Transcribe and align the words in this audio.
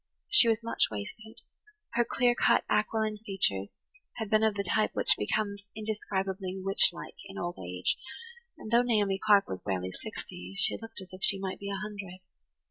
She 0.29 0.47
was 0.47 0.63
much 0.63 0.89
wasted; 0.89 1.41
her 1.93 2.03
clear 2.03 2.33
cut, 2.33 2.63
aquiline 2.67 3.19
features 3.19 3.69
had 4.15 4.31
been 4.31 4.41
of 4.41 4.55
the 4.55 4.63
type 4.63 4.89
which 4.95 5.13
becomes 5.15 5.61
indescribably 5.75 6.59
witch 6.59 6.89
like 6.91 7.17
in 7.27 7.37
old 7.37 7.59
age, 7.63 7.99
and, 8.57 8.71
though 8.71 8.81
Naomi 8.81 9.19
Clark 9.23 9.47
was 9.47 9.61
barely 9.61 9.91
sixty, 9.91 10.55
she 10.57 10.75
looked 10.81 11.01
as 11.01 11.13
if 11.13 11.21
she 11.23 11.37
might 11.37 11.59
be 11.59 11.69
a 11.69 11.75
hundred. 11.77 12.17